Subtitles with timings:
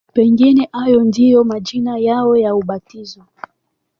[0.13, 3.23] Pengine hayo ndiyo majina yao ya ubatizo.